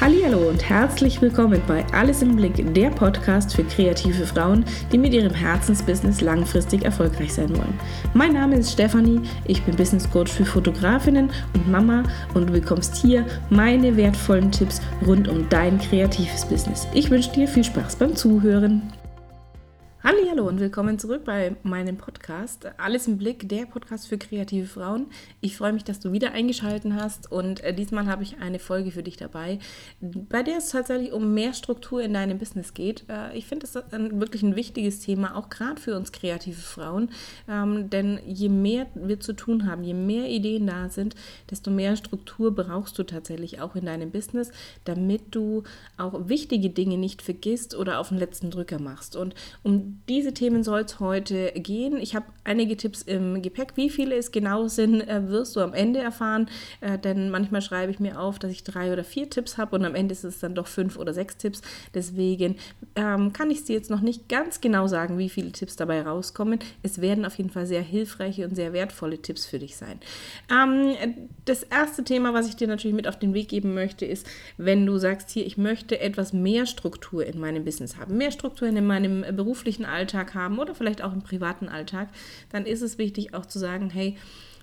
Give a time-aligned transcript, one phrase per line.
[0.00, 5.12] Hallo und herzlich willkommen bei Alles im Blick, der Podcast für kreative Frauen, die mit
[5.12, 7.78] ihrem Herzensbusiness langfristig erfolgreich sein wollen.
[8.14, 12.96] Mein Name ist Stefanie, ich bin Business Coach für Fotografinnen und Mama und du bekommst
[12.96, 16.88] hier meine wertvollen Tipps rund um dein kreatives Business.
[16.94, 18.80] Ich wünsche dir viel Spaß beim Zuhören.
[20.02, 25.08] Hallo und willkommen zurück bei meinem Podcast Alles im Blick, der Podcast für kreative Frauen.
[25.42, 28.92] Ich freue mich, dass du wieder eingeschaltet hast und äh, diesmal habe ich eine Folge
[28.92, 29.58] für dich dabei,
[30.00, 33.04] bei der es tatsächlich um mehr Struktur in deinem Business geht.
[33.10, 37.10] Äh, ich finde das wirklich ein wichtiges Thema, auch gerade für uns kreative Frauen,
[37.46, 41.14] ähm, denn je mehr wir zu tun haben, je mehr Ideen da sind,
[41.50, 44.50] desto mehr Struktur brauchst du tatsächlich auch in deinem Business,
[44.84, 45.64] damit du
[45.98, 49.14] auch wichtige Dinge nicht vergisst oder auf den letzten Drücker machst.
[49.14, 51.96] Und um diese Themen soll es heute gehen.
[51.98, 53.72] Ich habe einige Tipps im Gepäck.
[53.76, 56.48] Wie viele es genau sind, äh, wirst du am Ende erfahren.
[56.80, 59.84] Äh, denn manchmal schreibe ich mir auf, dass ich drei oder vier Tipps habe und
[59.84, 61.62] am Ende ist es dann doch fünf oder sechs Tipps.
[61.94, 62.56] Deswegen
[62.96, 66.58] ähm, kann ich dir jetzt noch nicht ganz genau sagen, wie viele Tipps dabei rauskommen.
[66.82, 70.00] Es werden auf jeden Fall sehr hilfreiche und sehr wertvolle Tipps für dich sein.
[70.50, 70.94] Ähm,
[71.44, 74.86] das erste Thema, was ich dir natürlich mit auf den Weg geben möchte, ist, wenn
[74.86, 78.86] du sagst, hier, ich möchte etwas mehr Struktur in meinem Business haben, mehr Struktur in
[78.86, 82.08] meinem beruflichen beruflichen Alltag haben oder vielleicht auch im privaten Alltag,
[82.50, 84.16] dann ist es wichtig auch zu sagen, hey,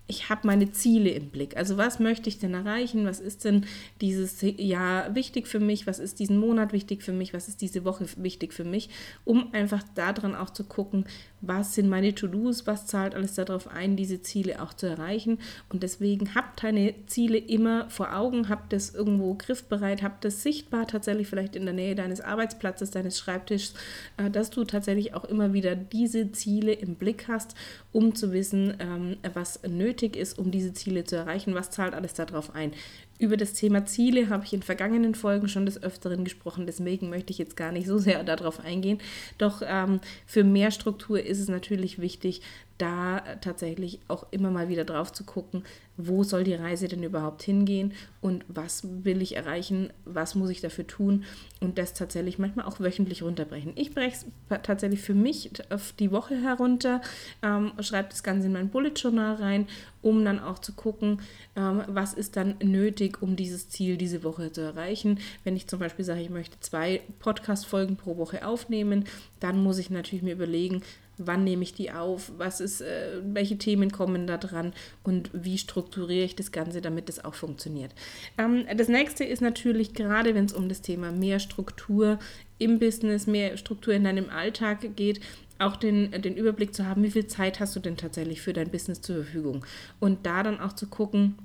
[0.10, 1.58] ich habe meine Ziele im Blick.
[1.58, 3.06] Also was möchte ich denn erreichen?
[3.06, 3.66] Was ist denn
[4.00, 5.86] dieses Jahr wichtig für mich?
[5.86, 7.34] Was ist diesen Monat wichtig für mich?
[7.34, 8.90] Was ist diese Woche wichtig für mich?
[9.26, 11.06] Um einfach daran auch zu gucken,
[11.42, 15.40] was sind meine To-Dos, was zahlt alles darauf ein, diese Ziele auch zu erreichen.
[15.70, 20.88] Und deswegen habt deine Ziele immer vor Augen, habt das irgendwo griffbereit, habt das sichtbar
[20.88, 23.74] tatsächlich vielleicht in der Nähe deines Arbeitsplatzes, deines Schreibtischs,
[24.18, 27.56] äh, dass du tatsächlich auch immer wieder diese Ziele im Blick hast,
[27.92, 32.14] um zu wissen, ähm, was nötig ist, um diese Ziele zu erreichen, was zahlt alles
[32.14, 32.72] darauf ein.
[33.20, 37.32] Über das Thema Ziele habe ich in vergangenen Folgen schon des Öfteren gesprochen, deswegen möchte
[37.32, 39.00] ich jetzt gar nicht so sehr darauf eingehen.
[39.38, 42.42] Doch ähm, für mehr Struktur ist es natürlich wichtig,
[42.78, 45.64] da tatsächlich auch immer mal wieder drauf zu gucken,
[45.98, 50.62] wo soll die Reise denn überhaupt hingehen und was will ich erreichen, was muss ich
[50.62, 51.24] dafür tun
[51.60, 53.74] und das tatsächlich manchmal auch wöchentlich runterbrechen.
[53.76, 54.18] Ich breche
[54.50, 57.02] es tatsächlich für mich auf die Woche herunter,
[57.42, 59.68] ähm, schreibe das Ganze in mein Bullet Journal rein,
[60.04, 61.22] um dann auch zu gucken,
[61.56, 65.20] ähm, was ist dann nötig, um dieses Ziel diese Woche zu erreichen.
[65.44, 69.06] Wenn ich zum Beispiel sage, ich möchte zwei Podcast-Folgen pro Woche aufnehmen,
[69.40, 70.84] dann muss ich natürlich mir überlegen,
[71.18, 74.74] wann nehme ich die auf, was ist, äh, welche Themen kommen da dran
[75.04, 77.94] und wie strukturiere ich das Ganze, damit das auch funktioniert.
[78.38, 82.20] Ähm, das nächste ist natürlich, gerade wenn es um das Thema mehr Struktur
[82.60, 85.22] im Business, mehr Struktur in deinem Alltag geht,
[85.60, 88.70] auch den, den Überblick zu haben, wie viel Zeit hast du denn tatsächlich für dein
[88.70, 89.66] Business zur Verfügung.
[90.00, 91.36] Und da dann auch zu gucken,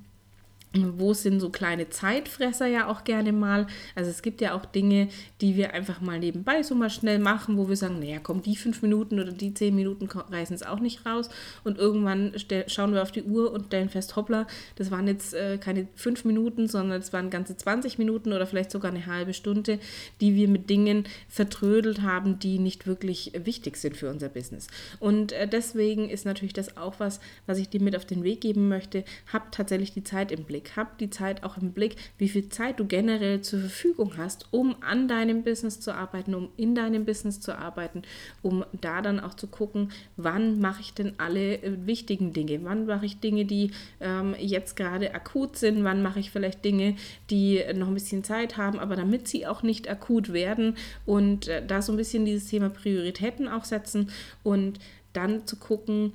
[0.74, 3.66] wo sind so kleine Zeitfresser ja auch gerne mal.
[3.94, 5.08] Also es gibt ja auch Dinge,
[5.40, 8.56] die wir einfach mal nebenbei so mal schnell machen, wo wir sagen, naja, komm, die
[8.56, 11.28] fünf Minuten oder die zehn Minuten reißen es auch nicht raus.
[11.64, 12.32] Und irgendwann
[12.66, 14.46] schauen wir auf die Uhr und stellen fest, hoppla,
[14.76, 18.70] das waren jetzt äh, keine fünf Minuten, sondern es waren ganze 20 Minuten oder vielleicht
[18.70, 19.78] sogar eine halbe Stunde,
[20.20, 24.68] die wir mit Dingen vertrödelt haben, die nicht wirklich wichtig sind für unser Business.
[25.00, 28.40] Und äh, deswegen ist natürlich das auch was, was ich dir mit auf den Weg
[28.40, 29.04] geben möchte.
[29.32, 30.61] Hab tatsächlich die Zeit im Blick.
[30.62, 30.76] Blick.
[30.76, 34.76] Hab die Zeit auch im Blick, wie viel Zeit du generell zur Verfügung hast, um
[34.80, 38.02] an deinem Business zu arbeiten, um in deinem Business zu arbeiten,
[38.42, 42.86] um da dann auch zu gucken, wann mache ich denn alle äh, wichtigen Dinge, wann
[42.86, 46.96] mache ich Dinge, die ähm, jetzt gerade akut sind, wann mache ich vielleicht Dinge,
[47.30, 51.64] die noch ein bisschen Zeit haben, aber damit sie auch nicht akut werden und äh,
[51.64, 54.10] da so ein bisschen dieses Thema Prioritäten auch setzen
[54.42, 54.78] und
[55.12, 56.14] dann zu gucken,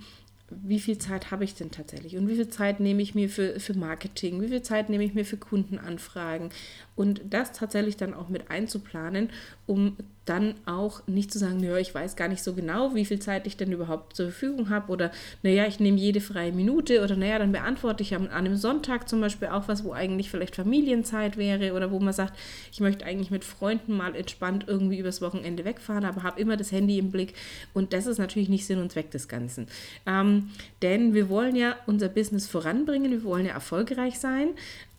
[0.49, 2.17] wie viel Zeit habe ich denn tatsächlich?
[2.17, 5.13] Und wie viel Zeit nehme ich mir für, für Marketing, wie viel Zeit nehme ich
[5.13, 6.49] mir für Kundenanfragen?
[6.95, 9.29] Und das tatsächlich dann auch mit einzuplanen,
[9.65, 13.19] um dann auch nicht zu sagen, naja, ich weiß gar nicht so genau, wie viel
[13.19, 14.91] Zeit ich denn überhaupt zur Verfügung habe.
[14.91, 15.11] Oder
[15.41, 17.03] naja, ich nehme jede freie Minute.
[17.03, 20.55] Oder naja, dann beantworte ich an einem Sonntag zum Beispiel auch was, wo eigentlich vielleicht
[20.55, 21.73] Familienzeit wäre.
[21.73, 22.37] Oder wo man sagt,
[22.71, 26.71] ich möchte eigentlich mit Freunden mal entspannt irgendwie übers Wochenende wegfahren, aber habe immer das
[26.71, 27.33] Handy im Blick.
[27.73, 29.67] Und das ist natürlich nicht Sinn und Zweck des Ganzen.
[30.05, 30.49] Ähm,
[30.81, 34.49] denn wir wollen ja unser Business voranbringen, wir wollen ja erfolgreich sein,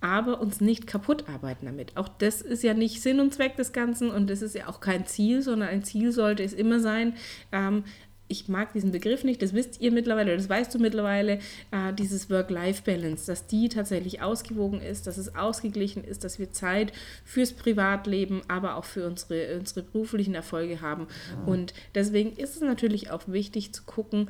[0.00, 1.97] aber uns nicht kaputt arbeiten damit.
[1.97, 4.81] Auch das ist ja nicht Sinn und Zweck des Ganzen und das ist ja auch
[4.81, 7.15] kein Ziel, sondern ein Ziel sollte es immer sein,
[7.53, 7.85] ähm,
[8.29, 11.39] ich mag diesen Begriff nicht, das wisst ihr mittlerweile, das weißt du mittlerweile,
[11.71, 16.93] äh, dieses Work-Life-Balance, dass die tatsächlich ausgewogen ist, dass es ausgeglichen ist, dass wir Zeit
[17.25, 21.06] fürs Privatleben, aber auch für unsere, unsere beruflichen Erfolge haben.
[21.47, 24.29] Und deswegen ist es natürlich auch wichtig zu gucken,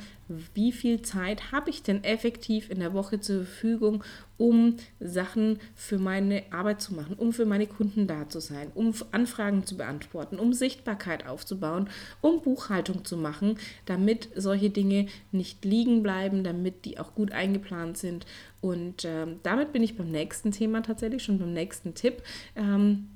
[0.55, 4.05] wie viel Zeit habe ich denn effektiv in der Woche zur Verfügung,
[4.37, 8.95] um Sachen für meine Arbeit zu machen, um für meine Kunden da zu sein, um
[9.11, 11.89] Anfragen zu beantworten, um Sichtbarkeit aufzubauen,
[12.21, 17.99] um Buchhaltung zu machen, damit solche Dinge nicht liegen bleiben, damit die auch gut eingeplant
[17.99, 18.27] sind.
[18.61, 22.23] Und ähm, damit bin ich beim nächsten Thema tatsächlich, schon beim nächsten Tipp.
[22.55, 23.09] Ähm,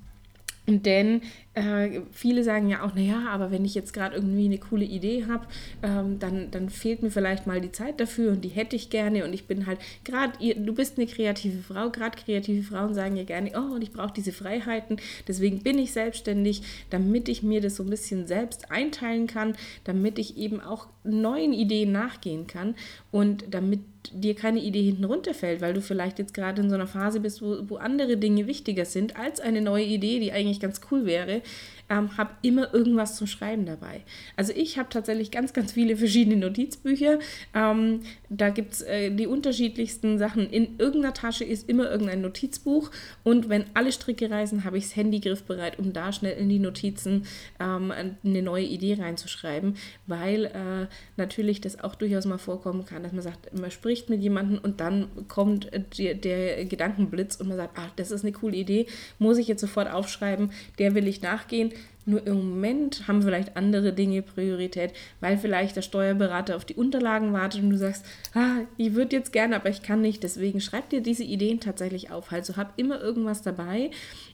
[0.65, 1.21] denn
[1.55, 5.25] äh, viele sagen ja auch, naja, aber wenn ich jetzt gerade irgendwie eine coole Idee
[5.27, 5.45] habe,
[5.83, 9.25] ähm, dann, dann fehlt mir vielleicht mal die Zeit dafür und die hätte ich gerne.
[9.25, 13.23] Und ich bin halt gerade, du bist eine kreative Frau, gerade kreative Frauen sagen ja
[13.23, 17.75] gerne, oh, und ich brauche diese Freiheiten, deswegen bin ich selbstständig, damit ich mir das
[17.75, 22.75] so ein bisschen selbst einteilen kann, damit ich eben auch neuen Ideen nachgehen kann
[23.11, 23.81] und damit
[24.11, 27.41] dir keine Idee hinten runterfällt, weil du vielleicht jetzt gerade in so einer Phase bist,
[27.41, 31.41] wo, wo andere Dinge wichtiger sind als eine neue Idee, die eigentlich ganz cool wäre,
[31.89, 34.01] ähm, habe immer irgendwas zum Schreiben dabei.
[34.35, 37.19] Also ich habe tatsächlich ganz, ganz viele verschiedene Notizbücher.
[37.53, 40.49] Ähm, da gibt es äh, die unterschiedlichsten Sachen.
[40.49, 42.89] In irgendeiner Tasche ist immer irgendein Notizbuch
[43.23, 46.59] und wenn alle Stricke reisen, habe ich das Handy griffbereit, um da schnell in die
[46.59, 47.25] Notizen
[47.59, 49.75] ähm, eine neue Idee reinzuschreiben,
[50.07, 50.87] weil äh,
[51.17, 54.79] natürlich das auch durchaus mal vorkommen kann, dass man sagt, man spricht mit jemandem und
[54.79, 58.87] dann kommt der, der Gedankenblitz und man sagt, ach, das ist eine coole Idee,
[59.19, 61.71] muss ich jetzt sofort aufschreiben, der will ich nachgehen
[62.05, 67.33] nur im Moment haben vielleicht andere Dinge Priorität, weil vielleicht der Steuerberater auf die Unterlagen
[67.33, 70.23] wartet und du sagst, ah, ich würde jetzt gerne, aber ich kann nicht.
[70.23, 72.31] Deswegen schreib dir diese Ideen tatsächlich auf.
[72.31, 73.91] Also hab immer irgendwas dabei,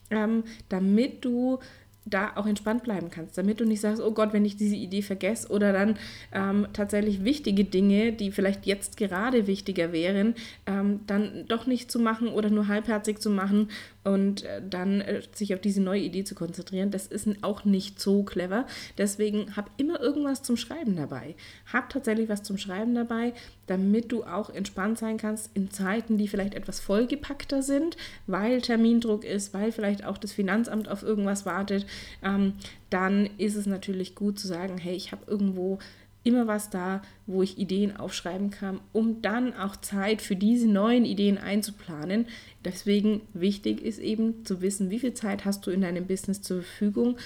[0.10, 1.60] ähm, damit du
[2.10, 5.02] da auch entspannt bleiben kannst, damit du nicht sagst, oh Gott, wenn ich diese Idee
[5.02, 5.98] vergesse oder dann
[6.34, 12.00] ähm, tatsächlich wichtige Dinge, die vielleicht jetzt gerade wichtiger wären, ähm, dann doch nicht zu
[12.00, 13.70] machen oder nur halbherzig zu machen
[14.10, 18.00] und äh, dann äh, sich auf diese neue Idee zu konzentrieren, das ist auch nicht
[18.00, 18.66] so clever.
[18.98, 21.36] Deswegen hab immer irgendwas zum Schreiben dabei.
[21.72, 23.34] Hab tatsächlich was zum Schreiben dabei,
[23.68, 29.24] damit du auch entspannt sein kannst in Zeiten, die vielleicht etwas vollgepackter sind, weil Termindruck
[29.24, 31.86] ist, weil vielleicht auch das Finanzamt auf irgendwas wartet.
[32.24, 32.54] Ähm,
[32.90, 35.78] dann ist es natürlich gut zu sagen, hey, ich habe irgendwo
[36.24, 41.06] immer was da, wo ich Ideen aufschreiben kann, um dann auch Zeit für diese neuen
[41.06, 42.26] Ideen einzuplanen.
[42.66, 46.62] Deswegen wichtig ist eben zu wissen, wie viel Zeit hast du in deinem Business zur
[46.62, 47.18] Verfügung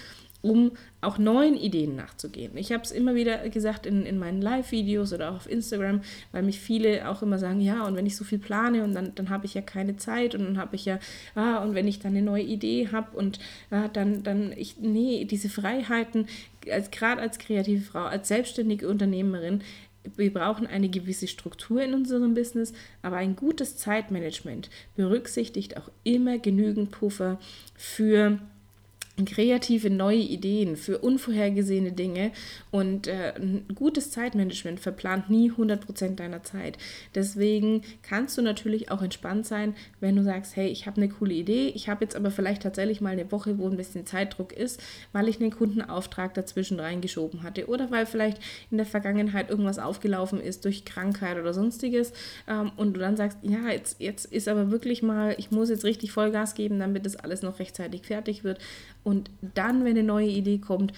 [0.44, 2.58] um auch neuen Ideen nachzugehen.
[2.58, 6.02] Ich habe es immer wieder gesagt in, in meinen Live-Videos oder auch auf Instagram,
[6.34, 9.16] weil mich viele auch immer sagen, ja, und wenn ich so viel plane und dann,
[9.16, 11.00] dann habe ich ja keine Zeit und dann habe ich ja,
[11.36, 13.40] ah, und wenn ich dann eine neue Idee habe und
[13.72, 16.28] ah, dann, dann, ich, nee, diese Freiheiten,
[16.72, 19.62] als gerade als kreative Frau, als selbstständige Unternehmerin,
[20.16, 26.40] wir brauchen eine gewisse Struktur in unserem Business, aber ein gutes Zeitmanagement berücksichtigt auch immer
[26.40, 27.40] genügend Puffer
[27.76, 28.40] für
[29.18, 32.32] kreative neue Ideen für unvorhergesehene Dinge
[32.72, 36.80] und äh, ein gutes Zeitmanagement verplant nie 100% deiner Zeit.
[37.14, 41.34] Deswegen kannst du natürlich auch entspannt sein, wenn du sagst, hey, ich habe eine coole
[41.34, 44.82] Idee, ich habe jetzt aber vielleicht tatsächlich mal eine Woche, wo ein bisschen Zeitdruck ist,
[45.12, 48.40] weil ich einen Kundenauftrag dazwischen reingeschoben hatte oder weil vielleicht
[48.72, 52.14] in der Vergangenheit irgendwas aufgelaufen ist durch Krankheit oder sonstiges
[52.48, 55.84] ähm, und du dann sagst, ja, jetzt, jetzt ist aber wirklich mal, ich muss jetzt
[55.84, 58.58] richtig Vollgas geben, damit das alles noch rechtzeitig fertig wird
[59.04, 60.94] und dann, wenn eine neue Idee kommt,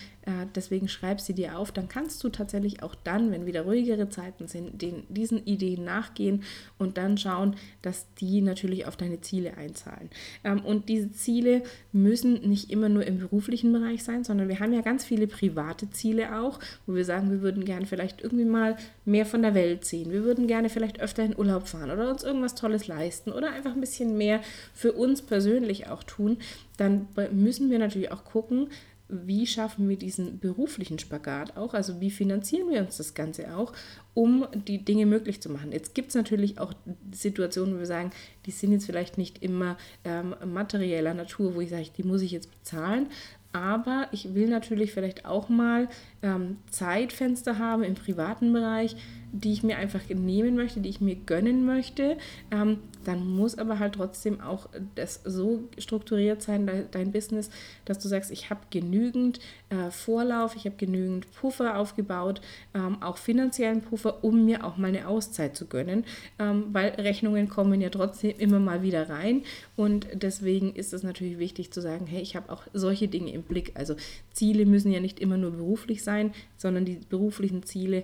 [0.55, 4.47] deswegen schreib sie dir auf, dann kannst du tatsächlich auch dann, wenn wieder ruhigere Zeiten
[4.47, 6.43] sind, den, diesen Ideen nachgehen
[6.77, 10.09] und dann schauen, dass die natürlich auf deine Ziele einzahlen.
[10.43, 14.73] Ähm, und diese Ziele müssen nicht immer nur im beruflichen Bereich sein, sondern wir haben
[14.73, 18.77] ja ganz viele private Ziele auch, wo wir sagen, wir würden gerne vielleicht irgendwie mal
[19.05, 20.11] mehr von der Welt sehen.
[20.11, 23.73] Wir würden gerne vielleicht öfter in Urlaub fahren oder uns irgendwas Tolles leisten oder einfach
[23.73, 24.41] ein bisschen mehr
[24.73, 26.37] für uns persönlich auch tun
[26.77, 28.69] dann müssen wir natürlich auch gucken,
[29.07, 33.73] wie schaffen wir diesen beruflichen Spagat auch, also wie finanzieren wir uns das Ganze auch,
[34.13, 35.71] um die Dinge möglich zu machen.
[35.71, 36.73] Jetzt gibt es natürlich auch
[37.11, 38.11] Situationen, wo wir sagen,
[38.45, 42.31] die sind jetzt vielleicht nicht immer ähm, materieller Natur, wo ich sage, die muss ich
[42.31, 43.07] jetzt bezahlen,
[43.55, 45.87] aber ich will natürlich vielleicht auch mal
[46.21, 48.97] ähm, Zeitfenster haben im privaten Bereich,
[49.31, 52.17] die ich mir einfach nehmen möchte, die ich mir gönnen möchte,
[52.51, 57.49] ähm, dann muss aber halt trotzdem auch das so strukturiert sein, dein Business,
[57.85, 62.41] dass du sagst, ich habe genügend äh, Vorlauf, ich habe genügend Puffer aufgebaut,
[62.73, 66.05] ähm, auch finanziellen Puffer, um mir auch mal eine Auszeit zu gönnen,
[66.39, 69.43] ähm, weil Rechnungen kommen ja trotzdem immer mal wieder rein
[69.75, 73.43] und deswegen ist es natürlich wichtig zu sagen, hey, ich habe auch solche Dinge im
[73.43, 73.71] Blick.
[73.75, 73.95] Also
[74.31, 78.03] Ziele müssen ja nicht immer nur beruflich sein, sondern die beruflichen Ziele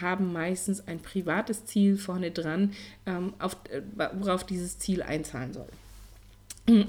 [0.00, 2.72] haben meistens ein privates Ziel vorne dran,
[3.06, 3.82] ähm, auf, äh,
[4.14, 5.68] worauf dieses Ziel einzahlen soll.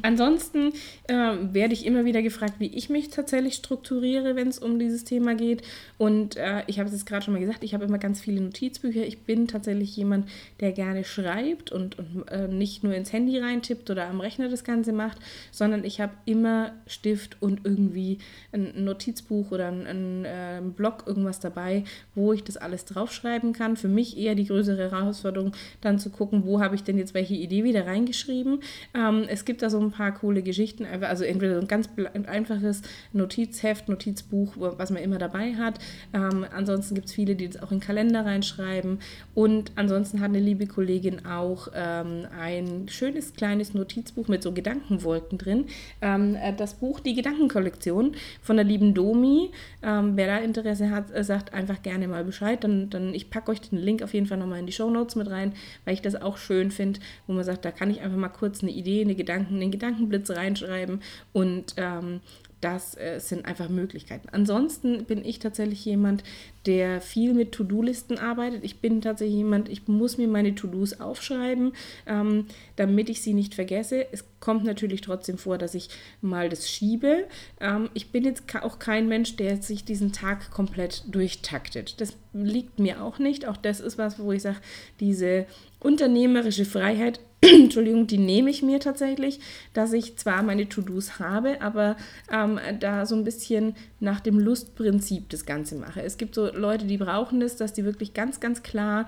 [0.04, 0.72] Ansonsten
[1.08, 5.04] äh, werde ich immer wieder gefragt, wie ich mich tatsächlich strukturiere, wenn es um dieses
[5.04, 5.64] Thema geht.
[5.98, 8.40] Und äh, ich habe es jetzt gerade schon mal gesagt, ich habe immer ganz viele
[8.40, 9.06] Notizbücher.
[9.06, 10.30] Ich bin tatsächlich jemand,
[10.62, 14.64] der gerne schreibt und, und äh, nicht nur ins Handy reintippt oder am Rechner das
[14.64, 15.18] Ganze macht,
[15.52, 18.20] sondern ich habe immer Stift und irgendwie
[18.54, 23.52] ein Notizbuch oder ein, ein, ein äh, Blog, irgendwas dabei, wo ich das alles draufschreiben
[23.52, 23.76] kann.
[23.76, 25.52] Für mich eher die größere Herausforderung,
[25.82, 28.60] dann zu gucken, wo habe ich denn jetzt welche Idee wieder reingeschrieben.
[28.94, 30.86] Ähm, es gibt da so ein paar coole Geschichten.
[31.02, 31.90] Also entweder so ein ganz
[32.28, 32.82] einfaches
[33.14, 35.80] Notizheft, Notizbuch, was man immer dabei hat.
[36.14, 39.00] Ähm, ansonsten gibt es viele, die das auch in Kalender reinschreiben.
[39.34, 45.38] Und ansonsten hat eine liebe Kollegin auch ähm, ein schönes kleines Notizbuch mit so Gedankenwolken
[45.38, 45.66] drin.
[46.02, 49.52] Ähm, äh, das Buch Die Gedankenkollektion von der lieben Domi.
[49.82, 52.64] Ähm, wer da Interesse hat, äh, sagt einfach gerne mal Bescheid.
[52.64, 55.16] Dann, dann ich packe euch den Link auf jeden Fall nochmal in die Show Notes
[55.16, 55.54] mit rein,
[55.84, 58.62] weil ich das auch schön finde, wo man sagt, da kann ich einfach mal kurz
[58.62, 61.02] eine Idee, eine Gedanken, den Gedankenblitz reinschreiben
[61.34, 62.22] und ähm,
[62.66, 64.28] das äh, sind einfach Möglichkeiten.
[64.32, 66.24] Ansonsten bin ich tatsächlich jemand,
[66.66, 68.64] der viel mit To-Do-Listen arbeitet.
[68.64, 71.74] Ich bin tatsächlich jemand, ich muss mir meine To-Dos aufschreiben,
[72.08, 74.12] ähm, damit ich sie nicht vergesse.
[74.12, 75.90] Es kommt natürlich trotzdem vor, dass ich
[76.22, 77.26] mal das schiebe.
[77.60, 82.02] Ähm, ich bin jetzt auch kein Mensch, der sich diesen Tag komplett durchtaktet.
[82.02, 83.48] Das liegt mir auch nicht.
[83.48, 84.58] Auch das ist was, wo ich sage,
[85.00, 85.46] diese
[85.80, 87.20] unternehmerische Freiheit
[87.54, 89.40] Entschuldigung, die nehme ich mir tatsächlich,
[89.74, 91.96] dass ich zwar meine To-Dos habe, aber
[92.32, 96.02] ähm, da so ein bisschen nach dem Lustprinzip das Ganze mache.
[96.02, 99.08] Es gibt so Leute, die brauchen das, dass die wirklich ganz, ganz klar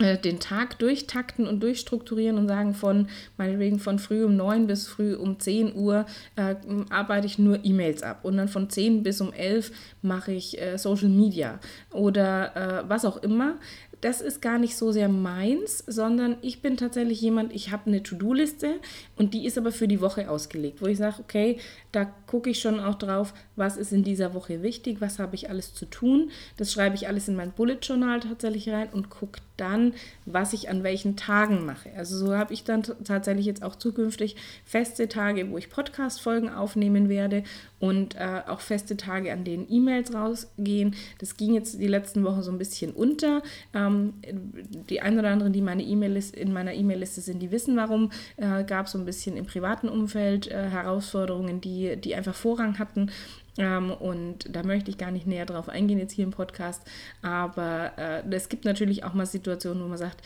[0.00, 4.88] äh, den Tag durchtakten und durchstrukturieren und sagen von, meinetwegen von früh um 9 bis
[4.88, 6.56] früh um 10 Uhr äh,
[6.90, 9.70] arbeite ich nur E-Mails ab und dann von 10 bis um 11
[10.02, 11.60] mache ich äh, Social Media
[11.92, 13.54] oder äh, was auch immer
[14.04, 18.02] das ist gar nicht so sehr meins, sondern ich bin tatsächlich jemand, ich habe eine
[18.02, 18.74] To-Do-Liste
[19.16, 21.58] und die ist aber für die Woche ausgelegt, wo ich sage, okay,
[21.90, 25.48] da gucke ich schon auch drauf, was ist in dieser Woche wichtig, was habe ich
[25.48, 26.30] alles zu tun.
[26.58, 29.94] Das schreibe ich alles in mein Bullet-Journal tatsächlich rein und gucke dann,
[30.26, 31.90] was ich an welchen Tagen mache.
[31.96, 37.08] Also so habe ich dann tatsächlich jetzt auch zukünftig feste Tage, wo ich Podcast-Folgen aufnehmen
[37.08, 37.42] werde
[37.84, 40.94] und äh, auch feste Tage, an denen E-Mails rausgehen.
[41.18, 43.42] Das ging jetzt die letzten Wochen so ein bisschen unter.
[43.74, 44.14] Ähm,
[44.88, 48.10] die ein oder anderen, die meine E-Mail in meiner E-Mail-Liste sind, die wissen, warum.
[48.38, 53.10] Äh, gab so ein bisschen im privaten Umfeld äh, Herausforderungen, die, die einfach Vorrang hatten.
[53.58, 56.82] Ähm, und da möchte ich gar nicht näher drauf eingehen jetzt hier im Podcast.
[57.20, 60.22] Aber äh, es gibt natürlich auch mal Situationen, wo man sagt,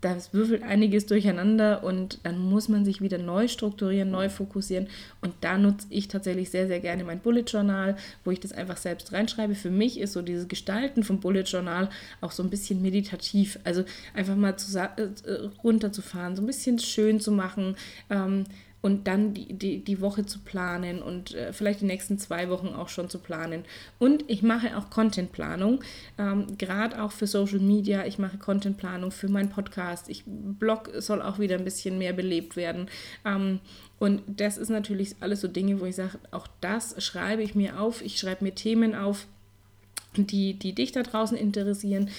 [0.00, 4.86] das würfelt einiges durcheinander und dann muss man sich wieder neu strukturieren, neu fokussieren.
[5.20, 8.78] Und da nutze ich tatsächlich sehr, sehr gerne mein Bullet Journal, wo ich das einfach
[8.78, 9.54] selbst reinschreibe.
[9.54, 11.90] Für mich ist so dieses Gestalten vom Bullet Journal
[12.20, 13.58] auch so ein bisschen meditativ.
[13.64, 15.08] Also einfach mal zu, äh,
[15.62, 17.76] runterzufahren, so ein bisschen schön zu machen.
[18.08, 18.44] Ähm,
[18.82, 22.68] und dann die, die, die Woche zu planen und äh, vielleicht die nächsten zwei Wochen
[22.68, 23.64] auch schon zu planen.
[23.98, 25.82] Und ich mache auch Contentplanung,
[26.18, 28.06] ähm, gerade auch für Social Media.
[28.06, 30.08] Ich mache Contentplanung für meinen Podcast.
[30.08, 32.88] Ich Blog soll auch wieder ein bisschen mehr belebt werden.
[33.24, 33.60] Ähm,
[33.98, 37.78] und das ist natürlich alles so Dinge, wo ich sage, auch das schreibe ich mir
[37.78, 38.02] auf.
[38.02, 39.26] Ich schreibe mir Themen auf
[40.16, 42.10] die, die dich da draußen interessieren.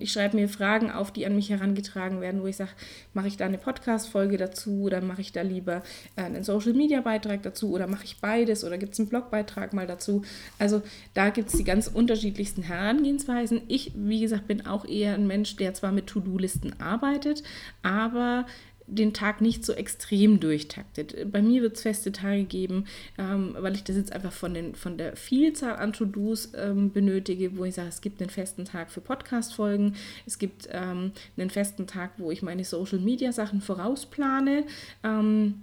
[0.00, 2.70] Ich schreibe mir Fragen auf, die an mich herangetragen werden, wo ich sage,
[3.12, 5.82] mache ich da eine Podcast-Folge dazu oder mache ich da lieber
[6.16, 10.22] äh, einen Social-Media-Beitrag dazu oder mache ich beides oder gibt es einen Blogbeitrag mal dazu.
[10.58, 10.82] Also
[11.12, 13.62] da gibt es die ganz unterschiedlichsten Herangehensweisen.
[13.68, 17.42] Ich, wie gesagt, bin auch eher ein Mensch, der zwar mit To-Do-Listen arbeitet,
[17.82, 18.46] aber
[18.86, 21.30] den Tag nicht so extrem durchtaktet.
[21.32, 22.86] Bei mir wird es feste Tage geben,
[23.18, 27.56] ähm, weil ich das jetzt einfach von, den, von der Vielzahl an To-Dos ähm, benötige,
[27.56, 31.86] wo ich sage, es gibt einen festen Tag für Podcast-Folgen, es gibt ähm, einen festen
[31.86, 34.64] Tag, wo ich meine Social-Media-Sachen vorausplane.
[35.02, 35.62] Ähm,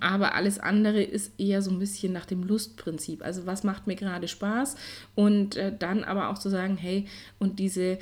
[0.00, 3.22] aber alles andere ist eher so ein bisschen nach dem Lustprinzip.
[3.22, 4.76] Also was macht mir gerade Spaß?
[5.14, 7.06] Und äh, dann aber auch zu sagen, hey,
[7.38, 7.98] und diese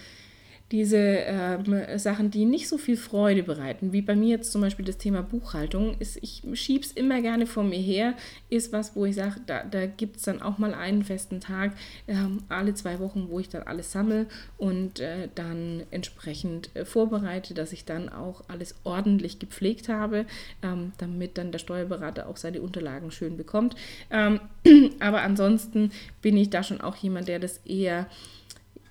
[0.73, 4.85] diese ähm, Sachen, die nicht so viel Freude bereiten, wie bei mir jetzt zum Beispiel
[4.85, 8.15] das Thema Buchhaltung, ist, ich schiebe es immer gerne vor mir her,
[8.49, 11.73] ist was, wo ich sage, da, da gibt es dann auch mal einen festen Tag,
[12.09, 17.53] ähm, alle zwei Wochen, wo ich dann alles sammle und äh, dann entsprechend äh, vorbereite,
[17.53, 20.25] dass ich dann auch alles ordentlich gepflegt habe,
[20.63, 23.77] ähm, damit dann der Steuerberater auch seine Unterlagen schön bekommt.
[24.11, 24.41] Ähm,
[24.99, 25.93] aber ansonsten
[26.23, 28.07] bin ich da schon auch jemand, der das eher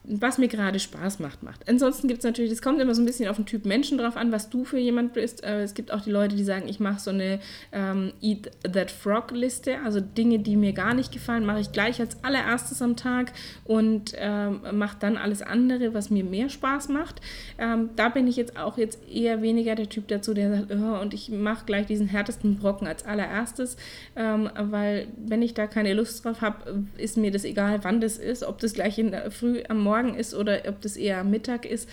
[0.05, 1.67] was mir gerade Spaß macht, macht.
[1.69, 4.17] Ansonsten gibt es natürlich, es kommt immer so ein bisschen auf den Typ Menschen drauf
[4.17, 5.43] an, was du für jemand bist.
[5.43, 7.39] Äh, es gibt auch die Leute, die sagen, ich mache so eine
[7.71, 12.01] ähm, Eat That Frog Liste, also Dinge, die mir gar nicht gefallen, mache ich gleich
[12.01, 13.31] als allererstes am Tag
[13.63, 17.21] und ähm, mache dann alles andere, was mir mehr Spaß macht.
[17.57, 21.01] Ähm, da bin ich jetzt auch jetzt eher weniger der Typ dazu, der sagt, oh,
[21.01, 23.77] und ich mache gleich diesen härtesten Brocken als allererstes,
[24.17, 28.17] ähm, weil wenn ich da keine Lust drauf habe, ist mir das egal, wann das
[28.17, 31.19] ist, ob das gleich in der Früh am Morgen Morgen ist oder ob das eher
[31.19, 31.87] am Mittag ist,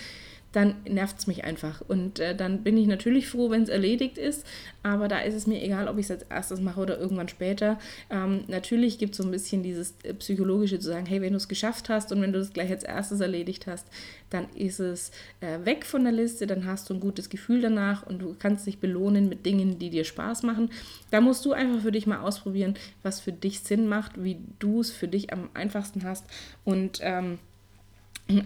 [0.52, 1.80] dann nervt es mich einfach.
[1.86, 4.44] Und äh, dann bin ich natürlich froh, wenn es erledigt ist,
[4.82, 7.78] aber da ist es mir egal, ob ich es als erstes mache oder irgendwann später.
[8.10, 11.36] Ähm, natürlich gibt es so ein bisschen dieses äh, psychologische zu sagen, hey, wenn du
[11.36, 13.86] es geschafft hast und wenn du es gleich als erstes erledigt hast,
[14.30, 18.04] dann ist es äh, weg von der Liste, dann hast du ein gutes Gefühl danach
[18.06, 20.70] und du kannst dich belohnen mit Dingen, die dir Spaß machen.
[21.12, 24.80] Da musst du einfach für dich mal ausprobieren, was für dich Sinn macht, wie du
[24.80, 26.24] es für dich am einfachsten hast
[26.64, 27.38] und ähm,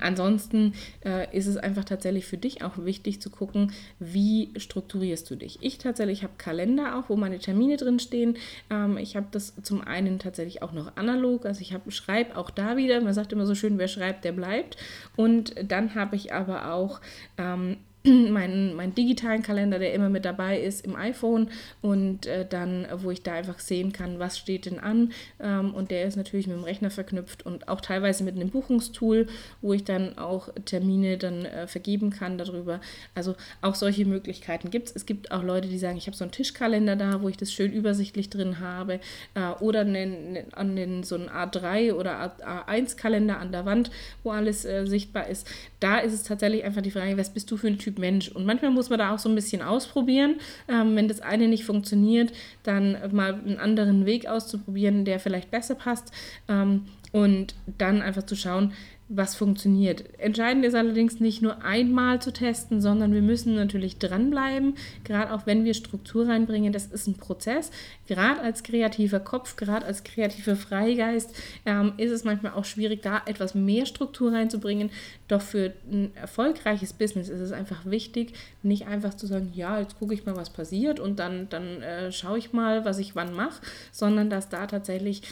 [0.01, 5.37] Ansonsten äh, ist es einfach tatsächlich für dich auch wichtig zu gucken, wie strukturierst du
[5.37, 5.59] dich.
[5.61, 8.37] Ich tatsächlich habe Kalender auch, wo meine Termine drin stehen.
[8.71, 12.51] Ähm, ich habe das zum einen tatsächlich auch noch analog, also ich habe schreibe auch
[12.51, 13.01] da wieder.
[13.01, 14.77] Man sagt immer so schön, wer schreibt, der bleibt.
[15.17, 17.01] Und dann habe ich aber auch
[17.37, 17.77] ähm,
[18.31, 21.49] meinen, meinen digitalen Kalender, der immer mit dabei ist im iPhone
[21.81, 25.91] und äh, dann, wo ich da einfach sehen kann, was steht denn an ähm, und
[25.91, 29.27] der ist natürlich mit dem Rechner verknüpft und auch teilweise mit einem Buchungstool,
[29.63, 32.81] wo ich dann auch Termine dann äh, vergeben kann darüber.
[33.15, 34.97] Also auch solche Möglichkeiten gibt es.
[34.97, 37.53] Es gibt auch Leute, die sagen, ich habe so einen Tischkalender da, wo ich das
[37.55, 39.01] schön übersichtlich drin habe
[39.35, 42.37] äh, oder einen, den, so einen A3 oder
[42.69, 43.91] A1-Kalender an der Wand,
[44.23, 45.49] wo alles äh, sichtbar ist.
[45.81, 48.29] Da ist es tatsächlich einfach die Frage, was bist du für ein Typ Typ Mensch.
[48.29, 50.37] Und manchmal muss man da auch so ein bisschen ausprobieren.
[50.69, 52.33] Ähm, wenn das eine nicht funktioniert,
[52.63, 56.13] dann mal einen anderen Weg auszuprobieren, der vielleicht besser passt.
[56.49, 58.73] Ähm, und dann einfach zu schauen,
[59.09, 60.05] was funktioniert.
[60.19, 65.47] Entscheidend ist allerdings nicht nur einmal zu testen, sondern wir müssen natürlich dranbleiben, gerade auch
[65.47, 66.73] wenn wir Struktur reinbringen.
[66.73, 67.71] Das ist ein Prozess.
[68.07, 71.35] Gerade als kreativer Kopf, gerade als kreativer Freigeist
[71.67, 74.91] ähm, ist es manchmal auch schwierig, da etwas mehr Struktur reinzubringen.
[75.29, 78.33] Doch für ein erfolgreiches Business ist es einfach wichtig,
[78.63, 82.11] nicht einfach zu sagen, ja, jetzt gucke ich mal, was passiert und dann, dann äh,
[82.11, 83.61] schaue ich mal, was ich wann mache,
[83.93, 85.23] sondern dass da tatsächlich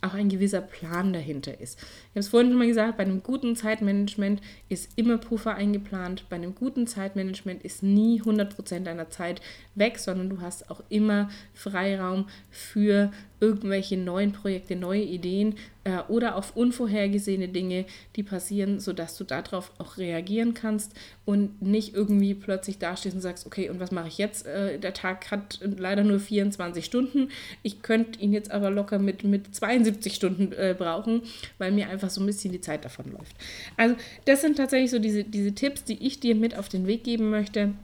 [0.00, 1.78] auch ein gewisser Plan dahinter ist.
[1.78, 6.26] Ich habe es vorhin schon mal gesagt, bei einem guten Zeitmanagement ist immer Puffer eingeplant.
[6.28, 9.40] Bei einem guten Zeitmanagement ist nie 100% deiner Zeit
[9.74, 15.54] weg, sondern du hast auch immer Freiraum für irgendwelche neuen Projekte, neue Ideen
[15.84, 17.86] äh, oder auf unvorhergesehene Dinge,
[18.16, 20.92] die passieren, sodass du darauf auch reagieren kannst
[21.24, 24.46] und nicht irgendwie plötzlich dastehst und sagst, okay, und was mache ich jetzt?
[24.46, 27.30] Äh, der Tag hat leider nur 24 Stunden.
[27.62, 31.22] Ich könnte ihn jetzt aber locker mit, mit 72 Stunden äh, brauchen,
[31.58, 33.36] weil mir einfach so ein bisschen die Zeit davon läuft.
[33.76, 37.04] Also das sind tatsächlich so diese, diese Tipps, die ich dir mit auf den Weg
[37.04, 37.74] geben möchte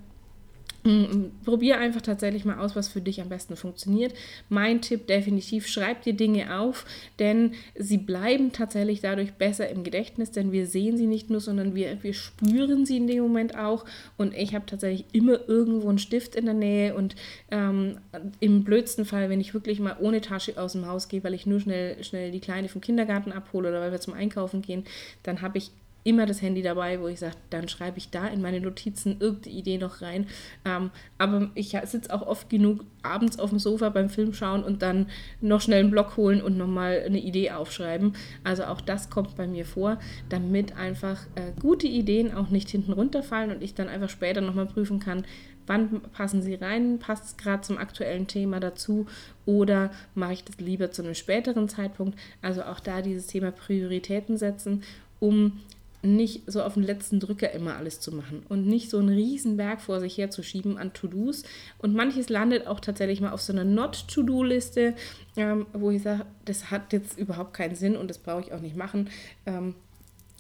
[1.45, 4.13] probier einfach tatsächlich mal aus, was für dich am besten funktioniert.
[4.51, 6.85] Mein Tipp definitiv, schreib dir Dinge auf,
[7.19, 11.75] denn sie bleiben tatsächlich dadurch besser im Gedächtnis, denn wir sehen sie nicht nur, sondern
[11.75, 13.87] wir, wir spüren sie in dem Moment auch.
[14.19, 17.17] Und ich habe tatsächlich immer irgendwo einen Stift in der Nähe und
[17.51, 17.97] ähm,
[18.41, 21.47] im blödsten Fall, wenn ich wirklich mal ohne Tasche aus dem Haus gehe, weil ich
[21.47, 24.85] nur schnell, schnell die Kleine vom Kindergarten abhole oder weil wir zum Einkaufen gehen,
[25.23, 25.71] dann habe ich
[26.05, 29.57] immer das Handy dabei, wo ich sage, dann schreibe ich da in meine Notizen irgendeine
[29.57, 30.27] Idee noch rein.
[30.65, 34.83] Ähm, aber ich sitze auch oft genug abends auf dem Sofa beim Film schauen und
[34.83, 35.07] dann
[35.41, 38.15] noch schnell einen Block holen und nochmal eine Idee aufschreiben.
[38.45, 42.93] Also auch das kommt bei mir vor, damit einfach äh, gute Ideen auch nicht hinten
[42.93, 45.25] runterfallen und ich dann einfach später nochmal prüfen kann,
[45.67, 49.07] wann passen sie rein, passt es gerade zum aktuellen Thema dazu
[49.47, 52.19] oder mache ich das lieber zu einem späteren Zeitpunkt.
[52.43, 54.83] Also auch da dieses Thema Prioritäten setzen,
[55.21, 55.61] um
[56.05, 59.57] nicht so auf den letzten Drücker immer alles zu machen und nicht so einen riesen
[59.57, 61.45] Berg vor sich herzuschieben an To-Dos.
[61.79, 64.95] Und manches landet auch tatsächlich mal auf so einer Not-To-Do-Liste,
[65.37, 68.61] ähm, wo ich sage, das hat jetzt überhaupt keinen Sinn und das brauche ich auch
[68.61, 69.09] nicht machen.
[69.47, 69.75] Ähm,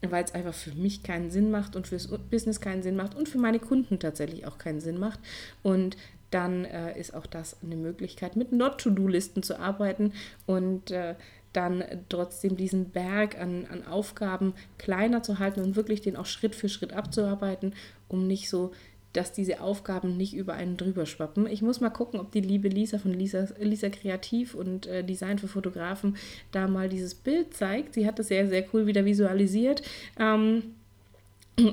[0.06, 3.26] weil es einfach für mich keinen Sinn macht und fürs Business keinen Sinn macht und
[3.26, 5.18] für meine Kunden tatsächlich auch keinen Sinn macht.
[5.62, 5.96] Und
[6.30, 10.12] dann äh, ist auch das eine Möglichkeit, mit Not-to-Do-Listen zu arbeiten
[10.44, 11.14] und äh,
[11.54, 16.54] dann trotzdem diesen Berg an, an Aufgaben kleiner zu halten und wirklich den auch Schritt
[16.54, 17.74] für Schritt abzuarbeiten,
[18.08, 18.72] um nicht so
[19.14, 21.46] dass diese Aufgaben nicht über einen drüber schwappen.
[21.46, 25.38] Ich muss mal gucken, ob die liebe Lisa von Lisa, Lisa Kreativ und äh, Design
[25.38, 26.16] für Fotografen
[26.50, 27.94] da mal dieses Bild zeigt.
[27.94, 29.82] Sie hat das sehr, sehr cool wieder visualisiert.
[30.18, 30.74] Ähm,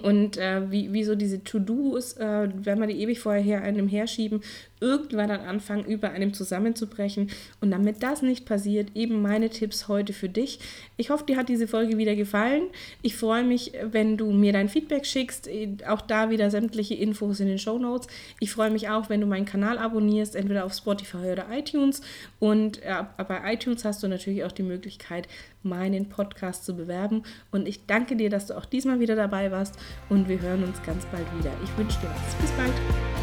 [0.03, 3.87] und äh, wie, wie so diese To-Dos, äh, wenn wir die ewig vorher her einem
[3.87, 4.41] herschieben,
[4.81, 7.29] irgendwann dann anfangen, über einem zusammenzubrechen.
[7.61, 10.59] Und damit das nicht passiert, eben meine Tipps heute für dich.
[10.97, 12.63] Ich hoffe, dir hat diese Folge wieder gefallen.
[13.01, 15.49] Ich freue mich, wenn du mir dein Feedback schickst.
[15.87, 18.07] Auch da wieder sämtliche Infos in den Show Notes.
[18.39, 22.01] Ich freue mich auch, wenn du meinen Kanal abonnierst, entweder auf Spotify oder iTunes.
[22.39, 25.27] Und äh, bei iTunes hast du natürlich auch die Möglichkeit,
[25.63, 27.23] meinen Podcast zu bewerben.
[27.51, 29.77] Und ich danke dir, dass du auch diesmal wieder dabei warst
[30.09, 31.51] und wir hören uns ganz bald wieder.
[31.63, 32.35] Ich wünsche dir was.
[32.35, 33.20] Bis bald.